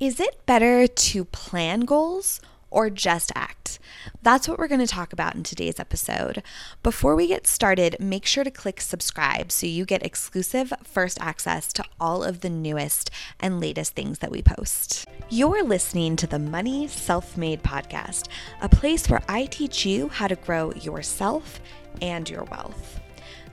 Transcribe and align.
Is 0.00 0.20
it 0.20 0.46
better 0.46 0.86
to 0.86 1.24
plan 1.24 1.80
goals 1.80 2.40
or 2.70 2.88
just 2.88 3.32
act? 3.34 3.80
That's 4.22 4.46
what 4.46 4.56
we're 4.56 4.68
going 4.68 4.80
to 4.80 4.86
talk 4.86 5.12
about 5.12 5.34
in 5.34 5.42
today's 5.42 5.80
episode. 5.80 6.40
Before 6.84 7.16
we 7.16 7.26
get 7.26 7.48
started, 7.48 7.96
make 7.98 8.24
sure 8.24 8.44
to 8.44 8.50
click 8.52 8.80
subscribe 8.80 9.50
so 9.50 9.66
you 9.66 9.84
get 9.84 10.06
exclusive 10.06 10.72
first 10.84 11.20
access 11.20 11.72
to 11.72 11.84
all 11.98 12.22
of 12.22 12.42
the 12.42 12.48
newest 12.48 13.10
and 13.40 13.58
latest 13.58 13.96
things 13.96 14.20
that 14.20 14.30
we 14.30 14.40
post. 14.40 15.04
You're 15.30 15.64
listening 15.64 16.14
to 16.14 16.28
the 16.28 16.38
Money 16.38 16.86
Self 16.86 17.36
Made 17.36 17.64
Podcast, 17.64 18.28
a 18.60 18.68
place 18.68 19.10
where 19.10 19.22
I 19.28 19.46
teach 19.46 19.84
you 19.84 20.10
how 20.10 20.28
to 20.28 20.36
grow 20.36 20.72
yourself 20.74 21.60
and 22.00 22.30
your 22.30 22.44
wealth. 22.44 23.00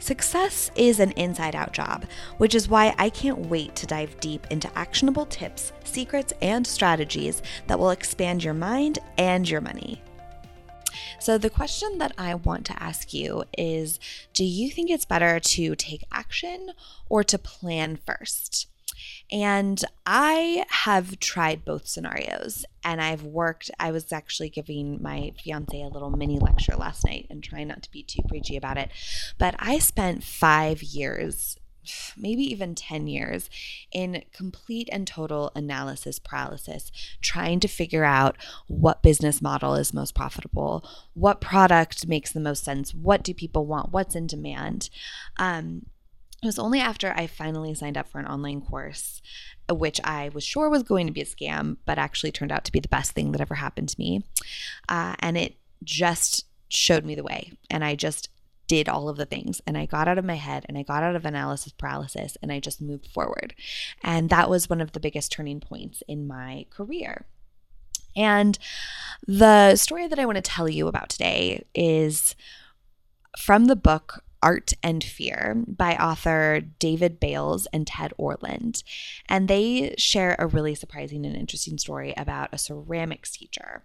Success 0.05 0.69
is 0.75 0.99
an 0.99 1.09
inside 1.13 1.55
out 1.55 1.73
job, 1.73 2.05
which 2.37 2.53
is 2.53 2.69
why 2.69 2.93
I 2.99 3.09
can't 3.09 3.47
wait 3.47 3.75
to 3.77 3.87
dive 3.87 4.19
deep 4.19 4.45
into 4.51 4.69
actionable 4.77 5.25
tips, 5.25 5.71
secrets, 5.83 6.31
and 6.43 6.67
strategies 6.67 7.41
that 7.65 7.79
will 7.79 7.89
expand 7.89 8.43
your 8.43 8.53
mind 8.53 8.99
and 9.17 9.49
your 9.49 9.61
money. 9.61 10.03
So, 11.19 11.39
the 11.39 11.49
question 11.49 11.97
that 11.97 12.13
I 12.19 12.35
want 12.35 12.67
to 12.67 12.83
ask 12.83 13.15
you 13.15 13.45
is 13.57 13.99
Do 14.35 14.45
you 14.45 14.69
think 14.69 14.91
it's 14.91 15.05
better 15.05 15.39
to 15.39 15.75
take 15.75 16.03
action 16.11 16.73
or 17.09 17.23
to 17.23 17.39
plan 17.39 17.95
first? 17.95 18.67
And 19.31 19.83
I 20.05 20.65
have 20.69 21.19
tried 21.19 21.65
both 21.65 21.87
scenarios 21.87 22.65
and 22.83 23.01
I've 23.01 23.23
worked. 23.23 23.71
I 23.79 23.91
was 23.91 24.11
actually 24.11 24.49
giving 24.49 25.01
my 25.01 25.33
fiance 25.43 25.81
a 25.81 25.87
little 25.87 26.11
mini 26.11 26.39
lecture 26.39 26.75
last 26.75 27.05
night 27.05 27.27
and 27.29 27.43
trying 27.43 27.67
not 27.67 27.83
to 27.83 27.91
be 27.91 28.03
too 28.03 28.21
preachy 28.27 28.57
about 28.57 28.77
it. 28.77 28.89
But 29.37 29.55
I 29.59 29.79
spent 29.79 30.23
five 30.23 30.83
years 30.83 31.57
maybe 32.17 32.43
even 32.43 32.75
10 32.75 33.07
years 33.07 33.49
in 33.91 34.23
complete 34.33 34.89
and 34.91 35.05
total 35.07 35.51
analysis 35.55 36.19
paralysis, 36.19 36.91
trying 37.21 37.59
to 37.59 37.67
figure 37.67 38.03
out 38.03 38.37
what 38.67 39.03
business 39.03 39.41
model 39.41 39.75
is 39.75 39.93
most 39.93 40.15
profitable, 40.15 40.87
what 41.13 41.41
product 41.41 42.07
makes 42.07 42.31
the 42.31 42.39
most 42.39 42.63
sense, 42.63 42.93
what 42.93 43.23
do 43.23 43.33
people 43.33 43.65
want, 43.65 43.91
what's 43.91 44.15
in 44.15 44.27
demand. 44.27 44.89
Um, 45.37 45.87
it 46.41 46.45
was 46.45 46.59
only 46.59 46.79
after 46.79 47.11
I 47.15 47.27
finally 47.27 47.73
signed 47.73 47.97
up 47.97 48.07
for 48.07 48.19
an 48.19 48.27
online 48.27 48.61
course, 48.61 49.21
which 49.69 49.99
I 50.03 50.29
was 50.29 50.43
sure 50.43 50.69
was 50.69 50.83
going 50.83 51.07
to 51.07 51.13
be 51.13 51.21
a 51.21 51.25
scam, 51.25 51.77
but 51.85 51.97
actually 51.97 52.31
turned 52.31 52.51
out 52.51 52.65
to 52.65 52.71
be 52.71 52.79
the 52.79 52.87
best 52.87 53.13
thing 53.13 53.31
that 53.31 53.41
ever 53.41 53.55
happened 53.55 53.89
to 53.89 53.99
me. 53.99 54.23
Uh, 54.87 55.15
and 55.19 55.37
it 55.37 55.55
just 55.83 56.45
showed 56.69 57.05
me 57.05 57.15
the 57.15 57.23
way. 57.23 57.53
And 57.69 57.83
I 57.83 57.95
just 57.95 58.29
did 58.67 58.89
all 58.89 59.09
of 59.09 59.17
the 59.17 59.25
things 59.25 59.61
and 59.67 59.77
I 59.77 59.85
got 59.85 60.07
out 60.07 60.17
of 60.17 60.25
my 60.25 60.35
head 60.35 60.65
and 60.67 60.77
I 60.77 60.83
got 60.83 61.03
out 61.03 61.15
of 61.15 61.25
analysis 61.25 61.71
paralysis 61.71 62.35
and 62.41 62.51
I 62.51 62.59
just 62.59 62.81
moved 62.81 63.07
forward. 63.07 63.53
And 64.03 64.29
that 64.29 64.49
was 64.49 64.69
one 64.69 64.81
of 64.81 64.91
the 64.91 64.99
biggest 64.99 65.31
turning 65.31 65.59
points 65.59 66.01
in 66.07 66.27
my 66.27 66.65
career. 66.69 67.25
And 68.15 68.57
the 69.27 69.75
story 69.75 70.07
that 70.07 70.19
I 70.19 70.25
want 70.25 70.37
to 70.37 70.41
tell 70.41 70.69
you 70.69 70.87
about 70.87 71.09
today 71.09 71.65
is 71.75 72.35
from 73.37 73.65
the 73.65 73.75
book 73.75 74.23
Art 74.41 74.73
and 74.83 75.03
Fear 75.03 75.63
by 75.67 75.95
author 75.95 76.61
David 76.79 77.19
Bayles 77.19 77.67
and 77.73 77.87
Ted 77.87 78.13
Orland. 78.17 78.83
And 79.27 79.47
they 79.47 79.95
share 79.97 80.35
a 80.37 80.47
really 80.47 80.75
surprising 80.75 81.25
and 81.25 81.35
interesting 81.35 81.77
story 81.77 82.13
about 82.15 82.49
a 82.51 82.57
ceramics 82.57 83.31
teacher. 83.31 83.83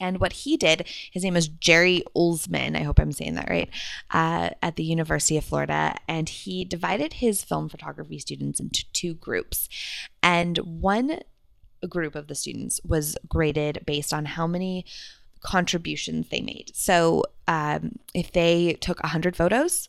And 0.00 0.20
what 0.20 0.32
he 0.32 0.56
did, 0.56 0.86
his 1.12 1.24
name 1.24 1.36
is 1.36 1.48
Jerry 1.48 2.02
Uelsmann. 2.16 2.76
I 2.76 2.84
hope 2.84 3.00
I'm 3.00 3.12
saying 3.12 3.34
that 3.34 3.50
right, 3.50 3.68
uh, 4.12 4.50
at 4.62 4.76
the 4.76 4.84
University 4.84 5.36
of 5.36 5.44
Florida. 5.44 5.96
And 6.06 6.28
he 6.28 6.64
divided 6.64 7.14
his 7.14 7.42
film 7.42 7.68
photography 7.68 8.18
students 8.18 8.60
into 8.60 8.84
two 8.92 9.14
groups. 9.14 9.68
And 10.22 10.58
one 10.58 11.20
group 11.88 12.14
of 12.14 12.28
the 12.28 12.34
students 12.34 12.80
was 12.84 13.16
graded 13.28 13.84
based 13.86 14.12
on 14.12 14.24
how 14.24 14.46
many 14.46 14.84
contributions 15.40 16.28
they 16.28 16.40
made. 16.40 16.70
So 16.74 17.24
um, 17.48 17.98
if 18.14 18.30
they 18.30 18.74
took 18.74 19.02
100 19.02 19.34
photos, 19.34 19.88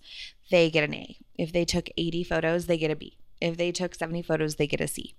they 0.49 0.71
get 0.71 0.85
an 0.85 0.95
A. 0.95 1.17
If 1.37 1.51
they 1.51 1.65
took 1.65 1.89
80 1.97 2.23
photos, 2.23 2.65
they 2.65 2.77
get 2.77 2.89
a 2.89 2.95
B. 2.95 3.17
If 3.41 3.57
they 3.57 3.71
took 3.71 3.93
70 3.93 4.23
photos, 4.23 4.55
they 4.55 4.65
get 4.65 4.81
a 4.81 4.87
C. 4.87 5.13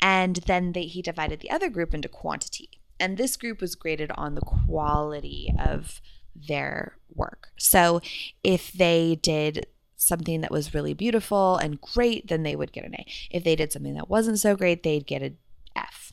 And 0.00 0.36
then 0.36 0.72
they, 0.72 0.84
he 0.84 1.02
divided 1.02 1.40
the 1.40 1.50
other 1.50 1.68
group 1.68 1.92
into 1.92 2.08
quantity. 2.08 2.70
And 2.98 3.16
this 3.16 3.36
group 3.36 3.60
was 3.60 3.74
graded 3.74 4.12
on 4.14 4.34
the 4.34 4.40
quality 4.40 5.52
of 5.58 6.00
their 6.34 6.96
work. 7.14 7.48
So 7.58 8.00
if 8.44 8.72
they 8.72 9.18
did 9.20 9.66
something 9.96 10.40
that 10.42 10.50
was 10.50 10.72
really 10.72 10.94
beautiful 10.94 11.56
and 11.56 11.80
great, 11.80 12.28
then 12.28 12.44
they 12.44 12.54
would 12.56 12.72
get 12.72 12.84
an 12.84 12.94
A. 12.94 13.06
If 13.30 13.42
they 13.42 13.56
did 13.56 13.72
something 13.72 13.94
that 13.94 14.08
wasn't 14.08 14.38
so 14.38 14.54
great, 14.54 14.82
they'd 14.82 15.06
get 15.06 15.22
an 15.22 15.36
F. 15.74 16.12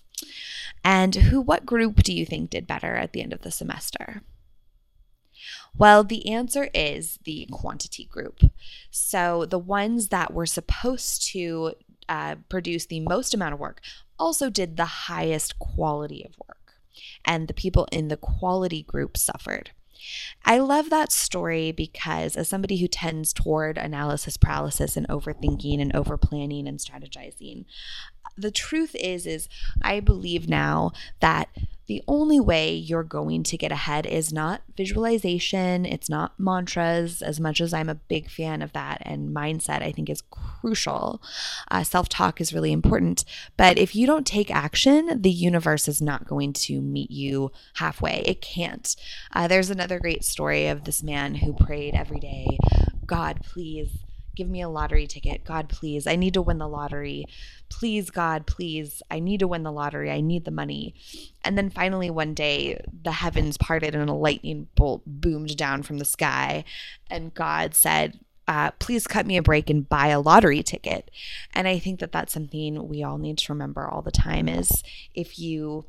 And 0.84 1.14
who 1.14 1.40
what 1.42 1.66
group 1.66 2.02
do 2.04 2.12
you 2.12 2.26
think 2.26 2.50
did 2.50 2.66
better 2.66 2.96
at 2.96 3.14
the 3.14 3.22
end 3.22 3.34
of 3.34 3.42
the 3.42 3.52
semester? 3.52 4.24
Well, 5.78 6.04
the 6.04 6.30
answer 6.30 6.70
is 6.74 7.20
the 7.24 7.48
quantity 7.52 8.06
group. 8.06 8.42
So 8.92 9.46
the 9.46 9.60
ones 9.60 10.10
that 10.10 10.34
were 10.34 10.46
supposed 10.46 11.28
to 11.32 11.74
uh, 12.10 12.36
produce 12.50 12.86
the 12.86 13.02
most 13.02 13.34
amount 13.34 13.54
of 13.54 13.60
work 13.60 13.82
also 14.20 14.50
did 14.50 14.78
the 14.78 14.86
highest 14.86 15.60
quality 15.60 16.24
of 16.26 16.38
work. 16.48 16.74
And 17.26 17.48
the 17.48 17.54
people 17.54 17.88
in 17.92 18.08
the 18.08 18.18
quality 18.18 18.84
group 18.84 19.18
suffered. 19.18 19.72
I 20.46 20.60
love 20.60 20.90
that 20.90 21.12
story 21.12 21.72
because, 21.72 22.36
as 22.36 22.48
somebody 22.48 22.78
who 22.78 22.88
tends 22.88 23.34
toward 23.34 23.78
analysis 23.78 24.38
paralysis 24.38 24.96
and 24.96 25.08
overthinking 25.08 25.82
and 25.82 25.96
over 25.96 26.18
planning 26.18 26.68
and 26.68 26.80
strategizing, 26.80 27.66
the 28.38 28.52
truth 28.52 28.96
is 28.96 29.26
is 29.26 29.50
I 29.82 30.00
believe 30.00 30.48
now 30.48 30.92
that 31.20 31.50
the 31.88 32.04
only 32.08 32.40
way 32.40 32.74
you're 32.74 33.04
going 33.04 33.44
to 33.44 33.58
get 33.58 33.72
ahead 33.72 34.06
is 34.06 34.34
not 34.34 34.62
visualization, 34.76 35.86
it's 35.86 36.10
not 36.10 36.38
mantras, 36.38 37.22
as 37.22 37.40
much 37.40 37.62
as 37.62 37.74
I'm 37.74 37.90
a 37.90 37.96
big 37.96 38.30
fan 38.30 38.62
of 38.62 38.74
that. 38.74 39.02
And 39.02 39.36
mindset, 39.36 39.82
I 39.82 39.92
think, 39.92 40.10
is 40.10 40.22
crucial. 40.30 41.22
Uh, 41.72 41.84
Self 41.84 42.10
talk 42.10 42.42
is 42.42 42.54
really 42.54 42.72
important. 42.72 43.24
But 43.56 43.78
if 43.78 43.96
you 43.96 44.06
don't 44.06 44.28
take 44.28 44.52
action, 44.52 45.22
the 45.22 45.32
universe 45.32 45.88
is 45.88 46.02
not 46.02 46.28
going 46.28 46.54
to 46.54 46.82
meet 46.82 47.10
you 47.12 47.52
halfway. 47.76 48.22
It 48.26 48.42
can't. 48.42 48.96
Uh, 49.34 49.48
there's 49.48 49.70
another 49.70 50.00
great 50.00 50.24
story 50.26 50.68
of 50.68 50.84
this 50.84 51.02
man 51.02 51.36
who 51.36 51.54
prayed 51.54 51.96
every 51.96 52.20
day 52.20 52.58
God, 53.06 53.40
please 53.42 53.90
give 54.38 54.48
me 54.48 54.62
a 54.62 54.70
lottery 54.70 55.08
ticket. 55.08 55.44
God, 55.44 55.68
please. 55.68 56.06
I 56.06 56.16
need 56.16 56.36
to 56.36 56.42
win 56.42 56.60
the 56.60 56.68
lottery. 56.68 57.26
Please, 57.70 58.12
God, 58.12 58.46
please. 58.46 59.02
I 59.10 59.20
need 59.20 59.40
to 59.40 59.48
win 59.48 59.64
the 59.64 59.72
lottery. 59.72 60.12
I 60.12 60.22
need 60.22 60.46
the 60.46 60.52
money. 60.52 60.94
And 61.44 61.58
then 61.58 61.72
finally, 61.72 62.12
one 62.12 62.36
day, 62.36 62.80
the 63.04 63.12
heavens 63.12 63.58
parted 63.58 63.96
and 63.96 64.10
a 64.10 64.14
lightning 64.14 64.68
bolt 64.76 65.02
boomed 65.08 65.58
down 65.58 65.82
from 65.82 65.98
the 65.98 66.06
sky. 66.06 66.64
And 67.10 67.34
God 67.34 67.74
said, 67.74 68.20
uh, 68.48 68.72
please 68.80 69.08
cut 69.08 69.26
me 69.26 69.38
a 69.38 69.42
break 69.42 69.70
and 69.72 69.90
buy 69.90 70.08
a 70.08 70.22
lottery 70.22 70.62
ticket. 70.62 71.10
And 71.54 71.68
I 71.68 71.80
think 71.80 72.00
that 72.00 72.12
that's 72.12 72.34
something 72.34 72.88
we 72.88 73.04
all 73.04 73.18
need 73.18 73.40
to 73.40 73.54
remember 73.54 73.88
all 73.88 74.04
the 74.04 74.12
time 74.12 74.48
is 74.48 74.84
if 75.14 75.40
you 75.40 75.86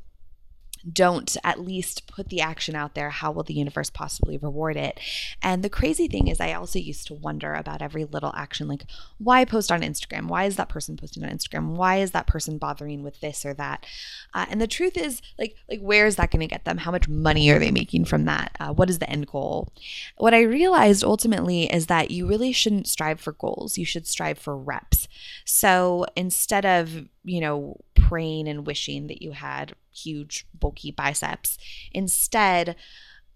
don't 0.91 1.35
at 1.43 1.59
least 1.59 2.07
put 2.07 2.29
the 2.29 2.41
action 2.41 2.75
out 2.75 2.95
there, 2.95 3.09
how 3.09 3.31
will 3.31 3.43
the 3.43 3.53
universe 3.53 3.89
possibly 3.89 4.37
reward 4.37 4.77
it? 4.77 4.99
And 5.41 5.63
the 5.63 5.69
crazy 5.69 6.07
thing 6.07 6.27
is, 6.27 6.39
I 6.39 6.53
also 6.53 6.79
used 6.79 7.07
to 7.07 7.13
wonder 7.13 7.53
about 7.53 7.81
every 7.81 8.05
little 8.05 8.33
action 8.35 8.67
like, 8.67 8.85
why 9.17 9.45
post 9.45 9.71
on 9.71 9.81
Instagram? 9.81 10.27
Why 10.27 10.45
is 10.45 10.55
that 10.55 10.69
person 10.69 10.97
posting 10.97 11.23
on 11.23 11.29
Instagram? 11.29 11.75
Why 11.75 11.97
is 11.97 12.11
that 12.11 12.27
person 12.27 12.57
bothering 12.57 13.03
with 13.03 13.19
this 13.19 13.45
or 13.45 13.53
that? 13.55 13.85
Uh, 14.33 14.45
and 14.49 14.61
the 14.61 14.67
truth 14.67 14.97
is, 14.97 15.21
like, 15.37 15.55
like 15.69 15.81
where 15.81 16.05
is 16.05 16.15
that 16.15 16.31
going 16.31 16.41
to 16.41 16.47
get 16.47 16.65
them? 16.65 16.77
How 16.77 16.91
much 16.91 17.07
money 17.07 17.49
are 17.49 17.59
they 17.59 17.71
making 17.71 18.05
from 18.05 18.25
that? 18.25 18.55
Uh, 18.59 18.73
what 18.73 18.89
is 18.89 18.99
the 18.99 19.09
end 19.09 19.27
goal? 19.27 19.73
What 20.17 20.33
I 20.33 20.41
realized 20.41 21.03
ultimately 21.03 21.63
is 21.71 21.87
that 21.87 22.11
you 22.11 22.27
really 22.27 22.51
shouldn't 22.51 22.87
strive 22.87 23.19
for 23.19 23.33
goals. 23.33 23.77
You 23.77 23.85
should 23.85 24.07
strive 24.07 24.37
for 24.37 24.57
reps. 24.57 25.07
So 25.45 26.05
instead 26.15 26.65
of, 26.65 27.07
you 27.23 27.41
know, 27.41 27.77
praying 27.95 28.47
and 28.47 28.65
wishing 28.65 29.07
that 29.07 29.21
you 29.21 29.31
had 29.31 29.75
huge, 30.03 30.45
bulky 30.53 30.91
biceps. 30.91 31.57
Instead, 31.91 32.75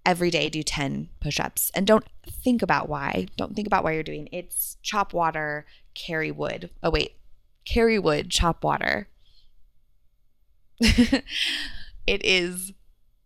every 0.06 0.30
day 0.30 0.50
do 0.50 0.64
10 0.64 1.10
push 1.20 1.40
ups 1.40 1.72
and 1.74 1.88
don't 1.88 2.06
think 2.28 2.62
about 2.62 2.90
why. 2.90 3.28
Don't 3.38 3.56
think 3.56 3.68
about 3.68 3.84
why 3.84 3.94
you're 3.94 4.04
doing 4.04 4.28
it's 4.32 4.78
chop 4.82 5.14
water, 5.14 5.66
carry 5.94 6.32
wood. 6.32 6.70
Oh, 6.82 6.90
wait, 6.90 7.16
carry 7.66 8.00
wood, 8.00 8.30
chop 8.30 8.64
water. 8.64 9.08
it 10.80 11.24
is 12.08 12.74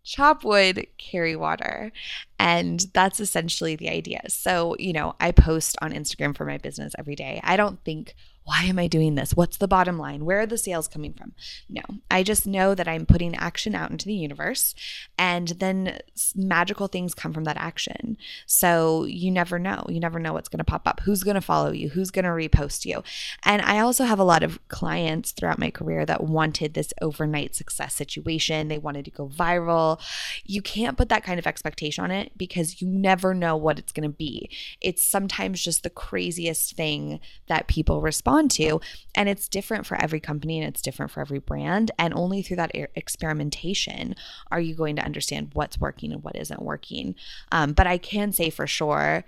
chop 0.04 0.44
wood, 0.44 0.86
carry 0.96 1.36
water. 1.36 1.92
And 2.38 2.86
that's 2.94 3.20
essentially 3.20 3.76
the 3.76 3.90
idea. 3.90 4.22
So, 4.28 4.74
you 4.78 4.92
know, 4.92 5.14
I 5.20 5.32
post 5.32 5.76
on 5.82 5.92
Instagram 5.92 6.36
for 6.36 6.44
my 6.44 6.58
business 6.58 6.94
every 6.98 7.14
day. 7.14 7.40
I 7.44 7.56
don't 7.56 7.82
think 7.84 8.14
why 8.48 8.62
am 8.62 8.78
I 8.78 8.86
doing 8.86 9.14
this? 9.14 9.34
What's 9.34 9.58
the 9.58 9.68
bottom 9.68 9.98
line? 9.98 10.24
Where 10.24 10.40
are 10.40 10.46
the 10.46 10.56
sales 10.56 10.88
coming 10.88 11.12
from? 11.12 11.34
No, 11.68 11.82
I 12.10 12.22
just 12.22 12.46
know 12.46 12.74
that 12.74 12.88
I'm 12.88 13.04
putting 13.04 13.36
action 13.36 13.74
out 13.74 13.90
into 13.90 14.06
the 14.06 14.14
universe 14.14 14.74
and 15.18 15.48
then 15.48 15.98
magical 16.34 16.86
things 16.86 17.14
come 17.14 17.34
from 17.34 17.44
that 17.44 17.58
action. 17.58 18.16
So 18.46 19.04
you 19.04 19.30
never 19.30 19.58
know. 19.58 19.84
You 19.90 20.00
never 20.00 20.18
know 20.18 20.32
what's 20.32 20.48
going 20.48 20.60
to 20.60 20.64
pop 20.64 20.88
up, 20.88 21.00
who's 21.00 21.24
going 21.24 21.34
to 21.34 21.42
follow 21.42 21.72
you, 21.72 21.90
who's 21.90 22.10
going 22.10 22.24
to 22.24 22.30
repost 22.30 22.86
you. 22.86 23.02
And 23.44 23.60
I 23.60 23.80
also 23.80 24.04
have 24.04 24.18
a 24.18 24.24
lot 24.24 24.42
of 24.42 24.66
clients 24.68 25.32
throughout 25.32 25.58
my 25.58 25.70
career 25.70 26.06
that 26.06 26.24
wanted 26.24 26.72
this 26.72 26.94
overnight 27.02 27.54
success 27.54 27.94
situation. 27.94 28.68
They 28.68 28.78
wanted 28.78 29.04
to 29.04 29.10
go 29.10 29.28
viral. 29.28 30.00
You 30.46 30.62
can't 30.62 30.96
put 30.96 31.10
that 31.10 31.22
kind 31.22 31.38
of 31.38 31.46
expectation 31.46 32.02
on 32.02 32.10
it 32.10 32.32
because 32.38 32.80
you 32.80 32.88
never 32.88 33.34
know 33.34 33.56
what 33.58 33.78
it's 33.78 33.92
going 33.92 34.08
to 34.08 34.16
be. 34.16 34.48
It's 34.80 35.04
sometimes 35.04 35.62
just 35.62 35.82
the 35.82 35.90
craziest 35.90 36.74
thing 36.74 37.20
that 37.46 37.68
people 37.68 38.00
respond 38.00 38.37
to. 38.46 38.80
And 39.16 39.28
it's 39.28 39.48
different 39.48 39.86
for 39.86 40.00
every 40.00 40.20
company 40.20 40.60
and 40.60 40.68
it's 40.68 40.82
different 40.82 41.10
for 41.10 41.20
every 41.20 41.40
brand. 41.40 41.90
And 41.98 42.14
only 42.14 42.42
through 42.42 42.58
that 42.58 42.70
experimentation 42.94 44.14
are 44.52 44.60
you 44.60 44.76
going 44.76 44.94
to 44.96 45.04
understand 45.04 45.50
what's 45.54 45.80
working 45.80 46.12
and 46.12 46.22
what 46.22 46.36
isn't 46.36 46.62
working. 46.62 47.16
Um, 47.50 47.72
but 47.72 47.88
I 47.88 47.98
can 47.98 48.30
say 48.32 48.50
for 48.50 48.66
sure, 48.66 49.24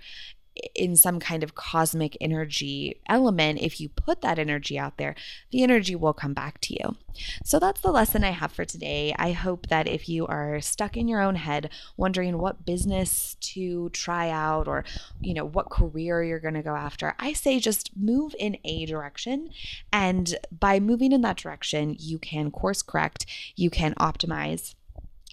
in 0.75 0.95
some 0.95 1.19
kind 1.19 1.43
of 1.43 1.55
cosmic 1.55 2.17
energy 2.19 2.99
element, 3.07 3.59
if 3.61 3.79
you 3.79 3.89
put 3.89 4.21
that 4.21 4.37
energy 4.37 4.77
out 4.77 4.97
there, 4.97 5.15
the 5.51 5.63
energy 5.63 5.95
will 5.95 6.13
come 6.13 6.33
back 6.33 6.59
to 6.61 6.73
you. 6.73 6.97
So 7.43 7.59
that's 7.59 7.81
the 7.81 7.91
lesson 7.91 8.23
I 8.23 8.31
have 8.31 8.51
for 8.51 8.65
today. 8.65 9.13
I 9.17 9.31
hope 9.31 9.67
that 9.67 9.87
if 9.87 10.09
you 10.09 10.25
are 10.27 10.59
stuck 10.61 10.97
in 10.97 11.07
your 11.07 11.21
own 11.21 11.35
head, 11.35 11.69
wondering 11.97 12.37
what 12.37 12.65
business 12.65 13.35
to 13.41 13.89
try 13.89 14.29
out 14.29 14.67
or, 14.67 14.83
you 15.19 15.33
know, 15.33 15.45
what 15.45 15.69
career 15.69 16.23
you're 16.23 16.39
going 16.39 16.53
to 16.53 16.61
go 16.61 16.75
after, 16.75 17.15
I 17.19 17.33
say 17.33 17.59
just 17.59 17.91
move 17.97 18.35
in 18.37 18.57
a 18.63 18.85
direction. 18.85 19.51
And 19.91 20.35
by 20.51 20.79
moving 20.79 21.11
in 21.11 21.21
that 21.21 21.37
direction, 21.37 21.95
you 21.99 22.19
can 22.19 22.51
course 22.51 22.81
correct, 22.81 23.25
you 23.55 23.69
can 23.69 23.93
optimize 23.95 24.75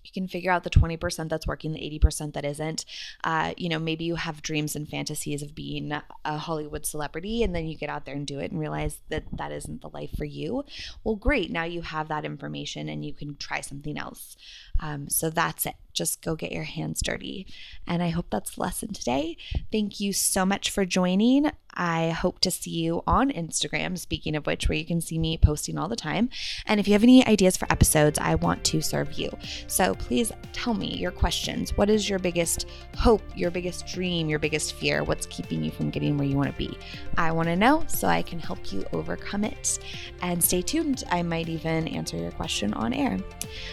you 0.04 0.12
can 0.12 0.28
figure 0.28 0.50
out 0.50 0.64
the 0.64 0.70
20% 0.70 1.28
that's 1.28 1.46
working, 1.46 1.72
the 1.72 2.00
80% 2.00 2.34
that 2.34 2.44
isn't. 2.44 2.84
Uh, 3.24 3.54
you 3.56 3.68
know, 3.68 3.78
maybe 3.78 4.04
you 4.04 4.16
have 4.16 4.42
dreams 4.42 4.76
and 4.76 4.88
fantasies 4.88 5.42
of 5.42 5.54
being 5.54 5.92
a 6.24 6.38
Hollywood 6.38 6.86
celebrity, 6.86 7.42
and 7.42 7.54
then 7.54 7.66
you 7.66 7.76
get 7.76 7.90
out 7.90 8.04
there 8.04 8.14
and 8.14 8.26
do 8.26 8.38
it 8.38 8.50
and 8.50 8.60
realize 8.60 9.00
that 9.08 9.24
that 9.32 9.52
isn't 9.52 9.82
the 9.82 9.90
life 9.90 10.10
for 10.16 10.24
you. 10.24 10.64
Well, 11.04 11.16
great. 11.16 11.50
Now 11.50 11.64
you 11.64 11.82
have 11.82 12.08
that 12.08 12.24
information 12.24 12.88
and 12.88 13.04
you 13.04 13.12
can 13.12 13.36
try 13.36 13.60
something 13.60 13.98
else. 13.98 14.36
Um, 14.80 15.08
so 15.08 15.30
that's 15.30 15.66
it. 15.66 15.74
Just 15.98 16.22
go 16.22 16.36
get 16.36 16.52
your 16.52 16.64
hands 16.64 17.02
dirty. 17.02 17.46
And 17.86 18.02
I 18.02 18.10
hope 18.10 18.26
that's 18.30 18.54
the 18.54 18.62
lesson 18.62 18.92
today. 18.92 19.36
Thank 19.70 20.00
you 20.00 20.12
so 20.12 20.46
much 20.46 20.70
for 20.70 20.84
joining. 20.84 21.50
I 21.74 22.10
hope 22.10 22.40
to 22.40 22.50
see 22.50 22.70
you 22.70 23.04
on 23.06 23.30
Instagram, 23.30 23.98
speaking 23.98 24.34
of 24.34 24.46
which, 24.46 24.68
where 24.68 24.76
you 24.76 24.84
can 24.84 25.00
see 25.00 25.16
me 25.16 25.38
posting 25.38 25.78
all 25.78 25.88
the 25.88 25.94
time. 25.94 26.28
And 26.66 26.80
if 26.80 26.88
you 26.88 26.92
have 26.94 27.04
any 27.04 27.24
ideas 27.26 27.56
for 27.56 27.70
episodes, 27.70 28.18
I 28.18 28.34
want 28.34 28.64
to 28.64 28.80
serve 28.80 29.12
you. 29.12 29.30
So 29.68 29.94
please 29.94 30.32
tell 30.52 30.74
me 30.74 30.96
your 30.96 31.12
questions. 31.12 31.76
What 31.76 31.88
is 31.88 32.10
your 32.10 32.18
biggest 32.18 32.66
hope, 32.96 33.22
your 33.36 33.52
biggest 33.52 33.86
dream, 33.86 34.28
your 34.28 34.40
biggest 34.40 34.74
fear? 34.74 35.04
What's 35.04 35.26
keeping 35.26 35.62
you 35.62 35.70
from 35.70 35.90
getting 35.90 36.18
where 36.18 36.26
you 36.26 36.36
want 36.36 36.50
to 36.50 36.56
be? 36.58 36.76
I 37.16 37.30
want 37.30 37.46
to 37.48 37.54
know 37.54 37.84
so 37.86 38.08
I 38.08 38.22
can 38.22 38.40
help 38.40 38.72
you 38.72 38.84
overcome 38.92 39.44
it. 39.44 39.78
And 40.20 40.42
stay 40.42 40.62
tuned. 40.62 41.04
I 41.10 41.22
might 41.22 41.48
even 41.48 41.86
answer 41.86 42.16
your 42.16 42.32
question 42.32 42.74
on 42.74 42.92
air. 42.92 43.18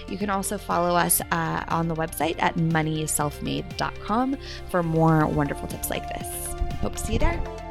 You 0.07 0.17
can 0.17 0.29
also 0.29 0.59
follow 0.59 0.95
us 0.95 1.21
uh, 1.31 1.63
on 1.69 1.87
the 1.87 1.95
website 2.15 2.41
at 2.41 2.55
moneyselfmade.com 2.55 4.37
for 4.69 4.83
more 4.83 5.27
wonderful 5.27 5.67
tips 5.67 5.89
like 5.89 6.07
this. 6.09 6.53
Hope 6.81 6.95
to 6.95 7.05
see 7.05 7.13
you 7.13 7.19
there. 7.19 7.64